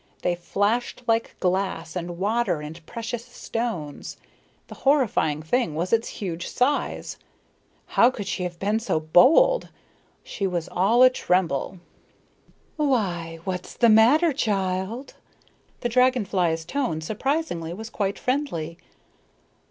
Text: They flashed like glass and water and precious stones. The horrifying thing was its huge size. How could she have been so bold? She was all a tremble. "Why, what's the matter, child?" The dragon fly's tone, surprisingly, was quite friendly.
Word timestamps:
They 0.23 0.33
flashed 0.33 1.03
like 1.05 1.39
glass 1.39 1.95
and 1.95 2.17
water 2.17 2.59
and 2.59 2.83
precious 2.87 3.23
stones. 3.23 4.17
The 4.65 4.73
horrifying 4.81 5.43
thing 5.43 5.75
was 5.75 5.93
its 5.93 6.07
huge 6.07 6.47
size. 6.47 7.17
How 7.85 8.09
could 8.09 8.25
she 8.25 8.41
have 8.41 8.57
been 8.57 8.79
so 8.79 8.99
bold? 8.99 9.69
She 10.23 10.47
was 10.47 10.67
all 10.71 11.03
a 11.03 11.11
tremble. 11.11 11.77
"Why, 12.77 13.41
what's 13.43 13.75
the 13.75 13.89
matter, 13.89 14.33
child?" 14.33 15.13
The 15.81 15.89
dragon 15.89 16.25
fly's 16.25 16.65
tone, 16.65 17.01
surprisingly, 17.01 17.71
was 17.71 17.91
quite 17.91 18.17
friendly. 18.17 18.79